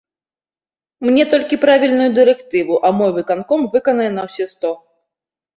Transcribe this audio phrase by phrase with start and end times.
[1.07, 4.77] Мне толькі правільную дырэктыву, а мой выканком выканае на ўсе сто.